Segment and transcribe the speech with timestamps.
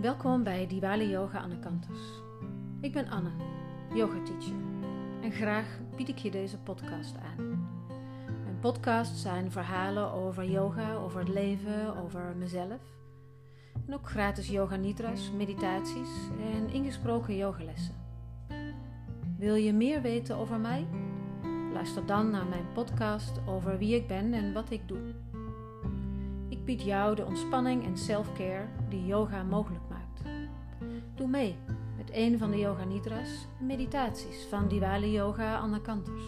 [0.00, 2.00] Welkom bij Diwali Yoga Anne Kanters.
[2.80, 3.30] Ik ben Anne,
[3.94, 4.54] yoga teacher.
[5.22, 7.68] En graag bied ik je deze podcast aan.
[8.44, 12.80] Mijn podcasts zijn verhalen over yoga, over het leven, over mezelf.
[13.86, 16.10] En ook gratis yoga nidras, meditaties
[16.54, 17.94] en ingesproken yogalessen.
[19.38, 20.86] Wil je meer weten over mij?
[21.72, 25.14] Luister dan naar mijn podcast over wie ik ben en wat ik doe.
[26.48, 29.89] Ik bied jou de ontspanning en self-care die yoga mogelijk maakt.
[31.20, 31.56] Doe mee
[31.96, 36.22] met een van de Yoga Nidras meditaties van Diwali Yoga Anna Kanters.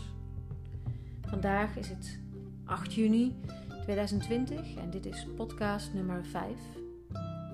[1.21, 2.21] Vandaag is het
[2.65, 3.37] 8 juni
[3.83, 6.51] 2020 en dit is podcast nummer 5.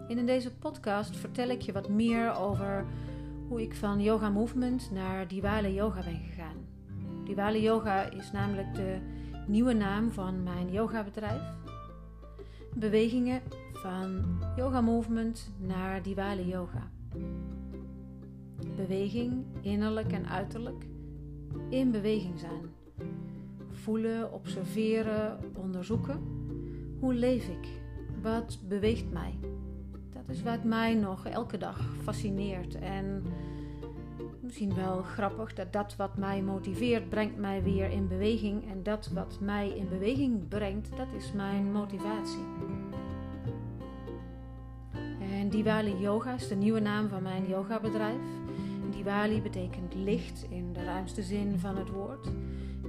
[0.08, 2.86] En in deze podcast vertel ik je wat meer over
[3.48, 6.56] hoe ik van Yoga Movement naar Diwali Yoga ben gegaan.
[7.24, 8.98] Diwali Yoga is namelijk de
[9.46, 11.42] nieuwe naam van mijn yogabedrijf.
[12.74, 13.42] Bewegingen
[13.72, 14.24] van
[14.56, 16.96] Yoga Movement naar Diwali Yoga.
[18.76, 20.86] Beweging, innerlijk en uiterlijk,
[21.68, 22.70] in beweging zijn.
[23.70, 26.20] Voelen, observeren, onderzoeken.
[27.00, 27.68] Hoe leef ik?
[28.22, 29.38] Wat beweegt mij?
[30.12, 33.22] Dat is wat mij nog elke dag fascineert en
[34.40, 38.70] misschien wel grappig dat dat wat mij motiveert, brengt mij weer in beweging.
[38.70, 42.44] En dat wat mij in beweging brengt, dat is mijn motivatie.
[45.48, 48.20] En Diwali Yoga is de nieuwe naam van mijn yogabedrijf.
[48.90, 52.28] Diwali betekent licht in de ruimste zin van het woord.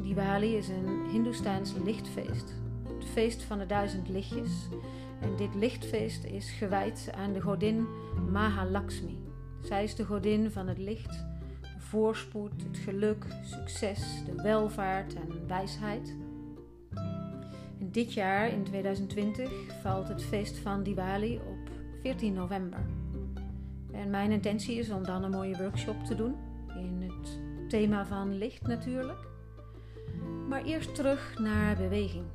[0.01, 2.53] Diwali is een Hindoestaans lichtfeest.
[2.97, 4.67] Het feest van de duizend lichtjes.
[5.21, 7.87] En dit lichtfeest is gewijd aan de godin
[8.31, 9.17] Mahalakshmi.
[9.61, 11.25] Zij is de godin van het licht,
[11.61, 16.15] de voorspoed, het geluk, succes, de welvaart en wijsheid.
[17.79, 19.51] En dit jaar, in 2020,
[19.81, 22.79] valt het feest van Diwali op 14 november.
[23.91, 26.35] En mijn intentie is om dan een mooie workshop te doen
[26.75, 27.39] in het
[27.69, 29.27] thema van licht natuurlijk.
[30.47, 32.25] Maar eerst terug naar beweging.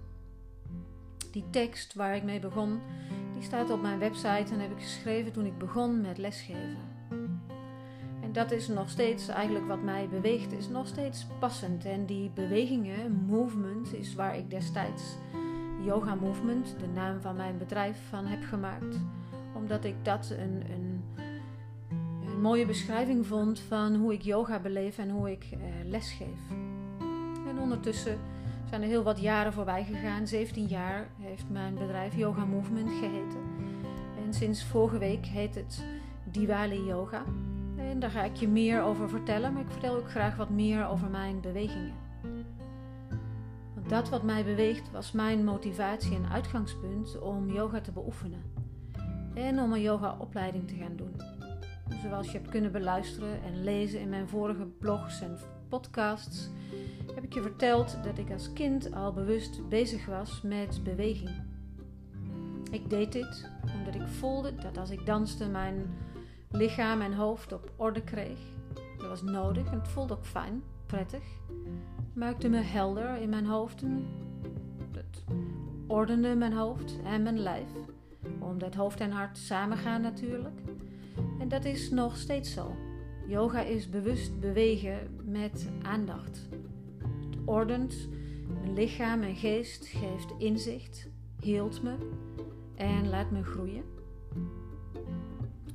[1.31, 2.81] Die tekst waar ik mee begon,
[3.35, 6.77] die staat op mijn website en heb ik geschreven toen ik begon met lesgeven.
[8.23, 11.85] En dat is nog steeds eigenlijk wat mij beweegt, is nog steeds passend.
[11.85, 15.03] En die bewegingen, movement, is waar ik destijds
[15.85, 18.97] Yoga Movement, de naam van mijn bedrijf, van heb gemaakt.
[19.55, 21.05] Omdat ik dat een, een,
[22.27, 26.41] een mooie beschrijving vond van hoe ik yoga beleef en hoe ik eh, lesgeef.
[27.49, 28.19] En ondertussen
[28.69, 30.27] zijn er heel wat jaren voorbij gegaan.
[30.27, 33.41] 17 jaar heeft mijn bedrijf Yoga Movement geheten.
[34.25, 35.85] En sinds vorige week heet het
[36.25, 37.25] Diwali Yoga.
[37.77, 40.87] En daar ga ik je meer over vertellen, maar ik vertel ook graag wat meer
[40.87, 41.95] over mijn bewegingen.
[43.75, 48.43] Want dat wat mij beweegt was mijn motivatie en uitgangspunt om yoga te beoefenen.
[49.35, 51.17] En om een yogaopleiding te gaan doen.
[52.03, 56.51] Zoals je hebt kunnen beluisteren en lezen in mijn vorige blogs en podcasts,
[57.15, 61.43] heb ik je verteld dat ik als kind al bewust bezig was met beweging.
[62.71, 65.95] Ik deed dit omdat ik voelde dat als ik danste mijn
[66.51, 68.39] lichaam en hoofd op orde kreeg.
[68.99, 71.25] Dat was nodig en het voelde ook fijn, prettig.
[71.97, 74.07] Het maakte me helder in mijn hoofd en
[74.93, 75.25] het
[75.87, 77.69] ordende mijn hoofd en mijn lijf.
[78.45, 80.61] Omdat hoofd en hart samen gaan natuurlijk.
[81.39, 82.77] En dat is nog steeds zo.
[83.27, 86.49] Yoga is bewust bewegen met aandacht.
[87.31, 88.09] Het ordent
[88.61, 91.09] mijn lichaam en geest, geeft inzicht,
[91.41, 91.95] hield me
[92.75, 93.85] en laat me groeien.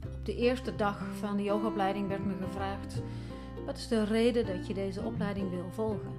[0.05, 3.01] Op de eerste dag van de yogaopleiding werd me gevraagd:
[3.65, 6.11] wat is de reden dat je deze opleiding wil volgen?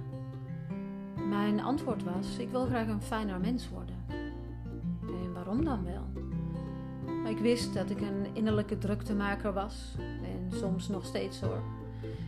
[1.29, 3.95] Mijn antwoord was: ik wil graag een fijner mens worden.
[5.01, 6.10] En waarom dan wel?
[7.25, 11.63] Ik wist dat ik een innerlijke druktemaker was en soms nog steeds hoor.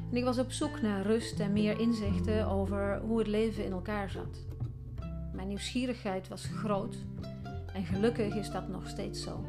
[0.09, 3.71] En ik was op zoek naar rust en meer inzichten over hoe het leven in
[3.71, 4.45] elkaar zat.
[5.33, 6.95] Mijn nieuwsgierigheid was groot
[7.73, 9.45] en gelukkig is dat nog steeds zo.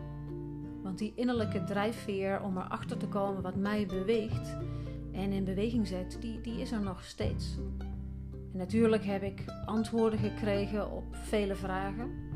[0.82, 4.56] Want die innerlijke drijfveer om erachter te komen wat mij beweegt
[5.12, 7.58] en in beweging zet, die, die is er nog steeds.
[8.52, 12.33] En natuurlijk heb ik antwoorden gekregen op vele vragen.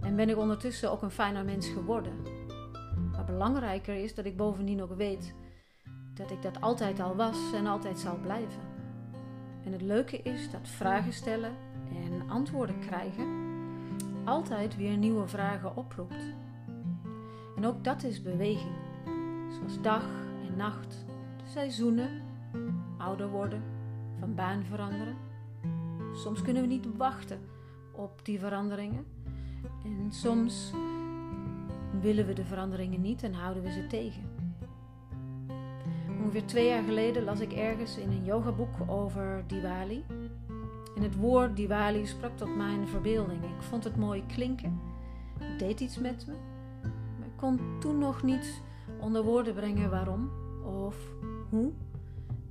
[0.00, 2.12] En ben ik ondertussen ook een fijner mens geworden.
[3.12, 5.34] Maar belangrijker is dat ik bovendien ook weet
[6.14, 8.60] dat ik dat altijd al was en altijd zal blijven.
[9.64, 11.52] En het leuke is dat vragen stellen
[11.92, 13.26] en antwoorden krijgen
[14.24, 16.34] altijd weer nieuwe vragen oproept.
[17.56, 18.76] En ook dat is beweging,
[19.56, 20.04] zoals dag
[20.46, 21.04] en nacht,
[21.36, 22.22] de seizoenen,
[22.98, 23.62] ouder worden,
[24.18, 25.16] van baan veranderen.
[26.14, 27.40] Soms kunnen we niet wachten
[27.92, 29.06] op die veranderingen
[30.14, 30.72] soms
[32.00, 34.22] willen we de veranderingen niet en houden we ze tegen.
[36.22, 40.04] Ongeveer twee jaar geleden las ik ergens in een yogaboek over Diwali.
[40.96, 43.44] En het woord Diwali sprak tot mijn verbeelding.
[43.44, 44.80] Ik vond het mooi klinken,
[45.38, 46.34] het deed iets met me,
[47.18, 48.62] maar ik kon toen nog niet
[49.00, 50.30] onder woorden brengen waarom
[50.64, 50.96] of
[51.50, 51.72] hoe.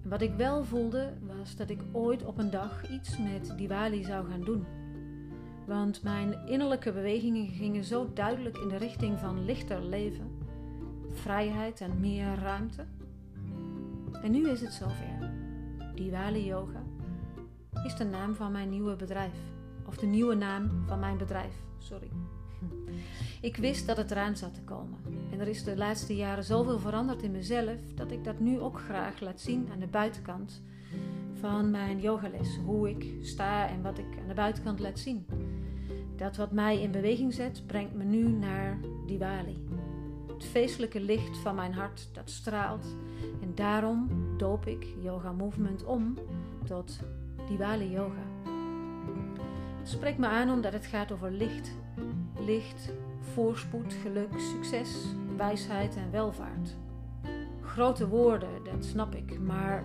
[0.03, 4.03] En wat ik wel voelde was dat ik ooit op een dag iets met Diwali
[4.03, 4.65] zou gaan doen.
[5.67, 10.31] Want mijn innerlijke bewegingen gingen zo duidelijk in de richting van lichter leven,
[11.13, 12.85] vrijheid en meer ruimte.
[14.21, 15.31] En nu is het zover.
[15.95, 16.83] Diwali Yoga
[17.83, 19.37] is de naam van mijn nieuwe bedrijf.
[19.87, 22.09] Of de nieuwe naam van mijn bedrijf, sorry.
[23.41, 24.99] Ik wist dat het eraan zat te komen.
[25.31, 28.79] En er is de laatste jaren zoveel veranderd in mezelf dat ik dat nu ook
[28.79, 30.61] graag laat zien aan de buitenkant
[31.39, 32.57] van mijn yogales.
[32.65, 35.25] Hoe ik sta en wat ik aan de buitenkant laat zien.
[36.17, 39.57] Dat wat mij in beweging zet, brengt me nu naar Diwali.
[40.27, 42.85] Het feestelijke licht van mijn hart dat straalt.
[43.41, 46.17] En daarom doop ik Yoga Movement om
[46.65, 46.99] tot
[47.47, 48.25] Diwali Yoga.
[49.79, 51.71] Het spreekt me aan omdat het gaat over licht.
[52.45, 55.05] Licht, voorspoed, geluk, succes,
[55.37, 56.75] wijsheid en welvaart.
[57.61, 59.83] Grote woorden, dat snap ik, maar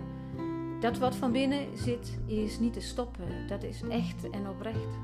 [0.79, 3.47] dat wat van binnen zit is niet te stoppen.
[3.47, 4.97] Dat is echt en oprecht.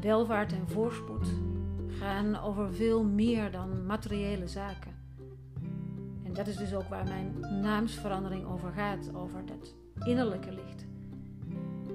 [0.00, 1.28] Welvaart en voorspoed
[1.88, 4.94] gaan over veel meer dan materiële zaken.
[6.24, 9.74] En dat is dus ook waar mijn naamsverandering over gaat, over dat
[10.06, 10.86] innerlijke licht.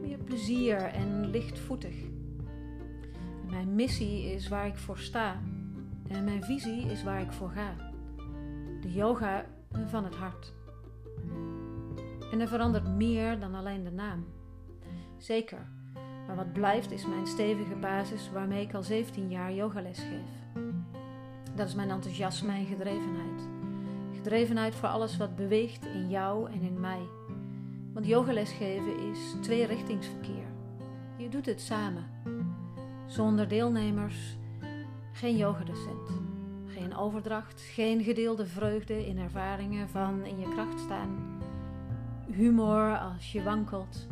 [0.01, 1.95] Meer plezier en lichtvoetig.
[3.49, 5.39] Mijn missie is waar ik voor sta
[6.07, 7.75] en mijn visie is waar ik voor ga.
[8.81, 9.45] De yoga
[9.85, 10.53] van het hart.
[12.31, 14.25] En er verandert meer dan alleen de naam.
[15.17, 15.67] Zeker,
[16.31, 20.63] maar wat blijft is mijn stevige basis waarmee ik al 17 jaar yogales geef.
[21.55, 23.47] Dat is mijn enthousiasme en gedrevenheid.
[24.15, 27.01] Gedrevenheid voor alles wat beweegt in jou en in mij.
[27.93, 30.45] Want yogales geven is tweerichtingsverkeer.
[31.17, 32.05] Je doet het samen.
[33.05, 34.37] Zonder deelnemers
[35.11, 36.09] geen yogadocent.
[36.65, 41.39] Geen overdracht, geen gedeelde vreugde in ervaringen van in je kracht staan.
[42.29, 44.07] Humor als je wankelt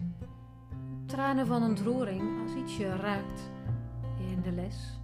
[1.09, 3.51] tranen van ontroering als iets je raakt
[4.17, 4.99] in de les.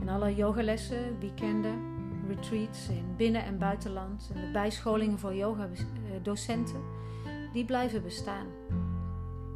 [0.00, 1.78] En alle yogalessen, weekenden,
[2.28, 6.80] retreats in binnen- en buitenland en de bijscholingen voor yogadocenten,
[7.52, 8.46] die blijven bestaan.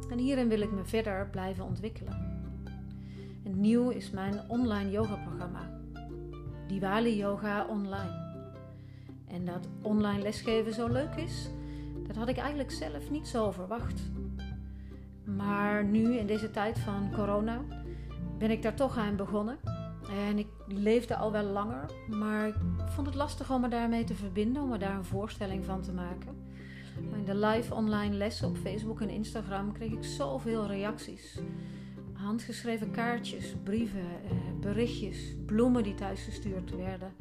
[0.09, 2.41] En hierin wil ik me verder blijven ontwikkelen.
[3.43, 5.79] En nieuw is mijn online yogaprogramma,
[6.67, 8.27] Diwali Yoga Online.
[9.27, 11.49] En dat online lesgeven zo leuk is,
[12.07, 14.01] dat had ik eigenlijk zelf niet zo verwacht.
[15.37, 17.61] Maar nu, in deze tijd van corona,
[18.37, 19.57] ben ik daar toch aan begonnen.
[20.27, 22.55] En ik leefde al wel langer, maar ik
[22.85, 25.93] vond het lastig om me daarmee te verbinden, om me daar een voorstelling van te
[25.93, 26.35] maken.
[27.09, 31.39] Maar in de live online lessen op Facebook en Instagram kreeg ik zoveel reacties.
[32.13, 37.13] Handgeschreven kaartjes, brieven, eh, berichtjes, bloemen die thuis gestuurd werden.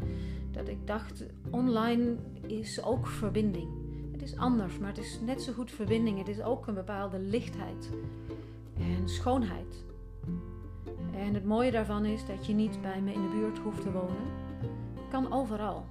[0.50, 2.16] Dat ik dacht, online
[2.46, 3.87] is ook verbinding
[4.32, 6.18] is anders, maar het is net zo goed verbinding.
[6.18, 7.90] Het is ook een bepaalde lichtheid
[8.78, 9.84] en schoonheid.
[11.12, 13.92] En het mooie daarvan is dat je niet bij me in de buurt hoeft te
[13.92, 14.26] wonen.
[15.10, 15.84] Kan overal.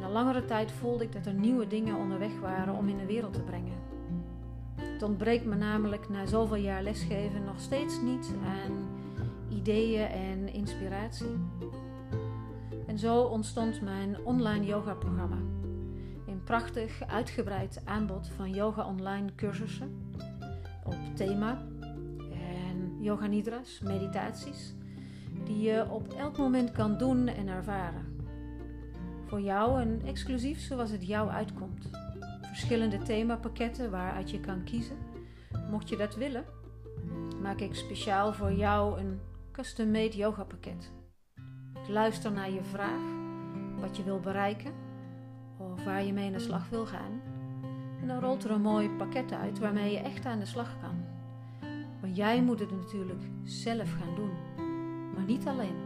[0.00, 3.32] Na langere tijd voelde ik dat er nieuwe dingen onderweg waren om in de wereld
[3.32, 3.78] te brengen.
[4.76, 8.72] Het ontbreekt me namelijk na zoveel jaar lesgeven nog steeds niet aan
[9.48, 11.36] ideeën en inspiratie.
[12.86, 14.94] En zo ontstond mijn online yoga
[16.44, 20.12] prachtig uitgebreid aanbod van yoga online cursussen
[20.84, 21.62] op thema
[22.30, 24.74] en yoga nidras, meditaties,
[25.44, 28.20] die je op elk moment kan doen en ervaren.
[29.26, 31.90] Voor jou en exclusief zoals het jou uitkomt.
[32.42, 34.96] Verschillende themapakketten waaruit je kan kiezen.
[35.70, 36.44] Mocht je dat willen,
[37.42, 39.20] maak ik speciaal voor jou een
[39.52, 40.92] custom-made yoga pakket.
[41.82, 43.00] Ik luister naar je vraag,
[43.80, 44.72] wat je wil bereiken
[45.72, 47.20] of waar je mee aan de slag wil gaan.
[48.00, 51.04] En dan rolt er een mooi pakket uit waarmee je echt aan de slag kan.
[52.00, 54.30] Maar jij moet het natuurlijk zelf gaan doen,
[55.14, 55.76] maar niet alleen.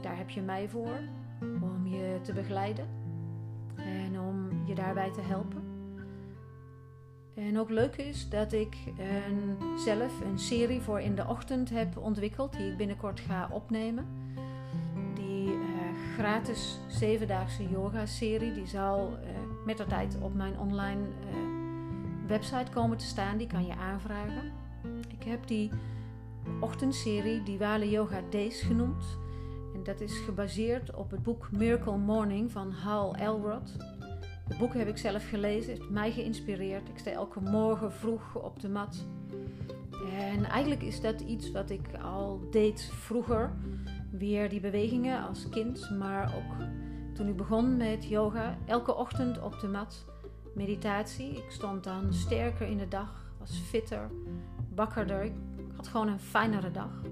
[0.00, 1.00] Daar heb je mij voor
[1.40, 2.88] om je te begeleiden
[3.76, 5.62] en om je daarbij te helpen.
[7.34, 8.76] En ook leuk is dat ik
[9.76, 14.06] zelf een serie voor in de ochtend heb ontwikkeld, die ik binnenkort ga opnemen
[16.18, 18.52] gratis zevendaagse yoga serie.
[18.52, 19.28] Die zal uh,
[19.64, 21.36] met de tijd op mijn online uh,
[22.26, 23.36] website komen te staan.
[23.36, 24.52] Die kan je aanvragen.
[25.08, 25.70] Ik heb die
[26.60, 29.04] ochtendserie Diwali Yoga Days genoemd.
[29.74, 33.76] En dat is gebaseerd op het boek Miracle Morning van Hal Elrod.
[34.48, 36.88] Het boek heb ik zelf gelezen, heeft mij geïnspireerd.
[36.88, 39.06] Ik sta elke morgen vroeg op de mat.
[40.18, 43.52] En eigenlijk is dat iets wat ik al deed vroeger.
[44.10, 46.66] Weer die bewegingen als kind, maar ook
[47.14, 48.58] toen ik begon met yoga.
[48.66, 50.04] Elke ochtend op de mat,
[50.54, 51.30] meditatie.
[51.30, 54.10] Ik stond dan sterker in de dag, was fitter,
[54.74, 55.24] wakkerder.
[55.24, 55.32] Ik
[55.76, 57.02] had gewoon een fijnere dag.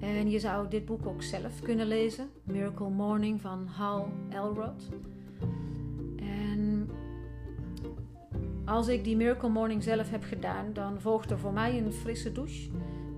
[0.00, 2.28] En je zou dit boek ook zelf kunnen lezen.
[2.44, 4.88] Miracle Morning van Hal Elrod.
[6.16, 6.90] En
[8.64, 12.32] als ik die Miracle Morning zelf heb gedaan, dan volgt er voor mij een frisse
[12.32, 12.70] douche.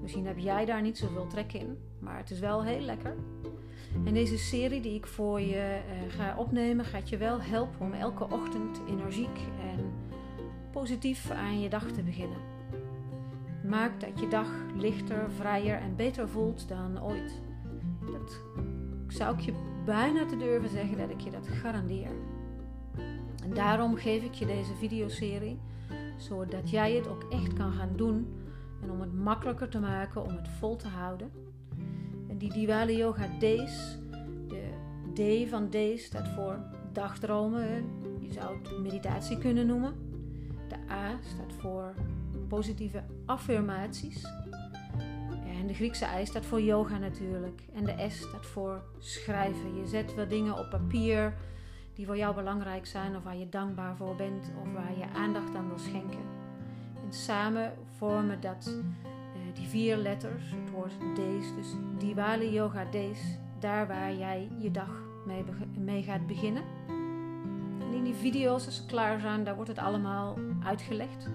[0.05, 3.15] Misschien heb jij daar niet zoveel trek in, maar het is wel heel lekker.
[4.05, 7.93] En deze serie die ik voor je uh, ga opnemen, gaat je wel helpen om
[7.93, 9.93] elke ochtend energiek en
[10.73, 12.37] positief aan je dag te beginnen.
[13.69, 17.41] Maak dat je dag lichter, vrijer en beter voelt dan ooit.
[18.13, 18.41] Dat
[19.09, 19.53] zou ik je
[19.85, 22.11] bijna te durven zeggen dat ik je dat garandeer.
[23.43, 25.59] En daarom geef ik je deze videoserie,
[26.17, 28.43] zodat jij het ook echt kan gaan doen
[28.85, 31.31] en om het makkelijker te maken om het vol te houden.
[32.29, 33.99] En die Diwali Yoga Days,
[34.49, 36.59] de D van Days staat voor
[36.93, 37.85] dagdromen,
[38.19, 39.95] je zou het meditatie kunnen noemen.
[40.69, 41.95] De A staat voor
[42.49, 44.25] positieve affirmaties.
[45.59, 47.63] En de Griekse I staat voor yoga natuurlijk.
[47.75, 49.77] En de S staat voor schrijven.
[49.77, 51.35] Je zet wat dingen op papier
[51.95, 55.55] die voor jou belangrijk zijn of waar je dankbaar voor bent of waar je aandacht
[55.55, 56.34] aan wil schenken.
[57.05, 63.39] En samen vormen dat uh, die vier letters, het woord Days, dus Diwali Yoga Days,
[63.59, 65.45] daar waar jij je dag mee,
[65.77, 66.63] mee gaat beginnen.
[67.81, 71.29] En in die video's, als ze klaar zijn, daar wordt het allemaal uitgelegd.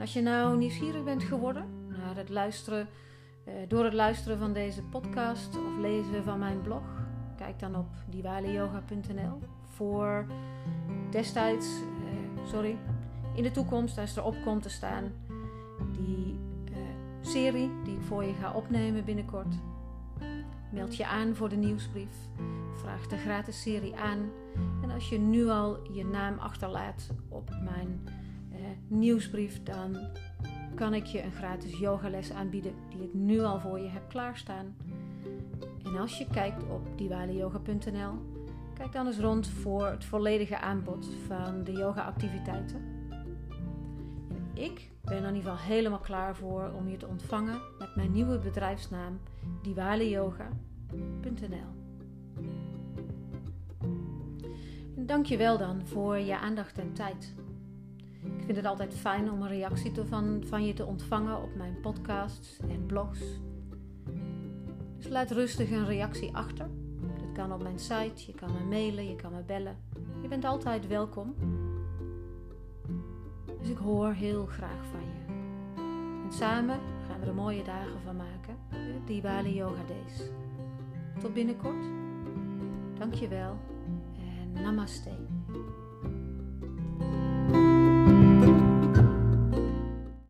[0.00, 2.88] Als je nou nieuwsgierig bent geworden naar het luisteren,
[3.44, 6.84] uh, door het luisteren van deze podcast of lezen van mijn blog,
[7.36, 10.26] kijk dan op diwaliyoga.nl voor
[11.10, 12.76] destijds, uh, sorry,
[13.34, 15.12] in de toekomst als er op komt te staan
[15.92, 16.38] die
[16.70, 16.76] uh,
[17.20, 19.54] serie die ik voor je ga opnemen binnenkort.
[20.72, 22.14] Meld je aan voor de nieuwsbrief.
[22.74, 24.30] Vraag de gratis serie aan.
[24.82, 28.08] En als je nu al je naam achterlaat op mijn
[28.52, 28.58] uh,
[28.88, 29.96] nieuwsbrief, dan
[30.74, 34.76] kan ik je een gratis yogales aanbieden die ik nu al voor je heb klaarstaan.
[35.84, 38.12] En als je kijkt op diwaliyoga.nl,
[38.74, 43.01] kijk dan eens rond voor het volledige aanbod van de yoga-activiteiten.
[44.62, 48.12] Ik ben er in ieder geval helemaal klaar voor om je te ontvangen met mijn
[48.12, 49.20] nieuwe bedrijfsnaam
[49.62, 51.80] diwaliyoga.nl.
[54.96, 57.34] En dank je wel dan voor je aandacht en tijd.
[58.22, 61.54] Ik vind het altijd fijn om een reactie te van, van je te ontvangen op
[61.54, 63.20] mijn podcasts en blogs.
[64.96, 66.68] Dus laat rustig een reactie achter.
[67.18, 69.76] Dat kan op mijn site, je kan me mailen, je kan me bellen.
[70.22, 71.34] Je bent altijd welkom.
[73.62, 75.32] Dus ik hoor heel graag van je.
[76.24, 78.56] En samen gaan we er mooie dagen van maken.
[78.68, 80.30] De Diwali Yoga Days.
[81.20, 81.84] Tot binnenkort.
[82.98, 83.58] Dankjewel
[84.18, 85.10] en namaste.